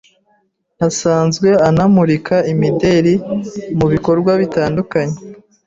[0.87, 3.13] Asanzwe anamurika imideli
[3.77, 5.17] mu bikorwa bitandukanye.